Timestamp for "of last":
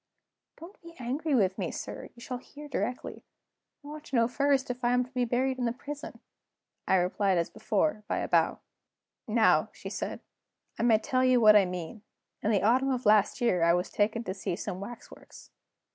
12.89-13.41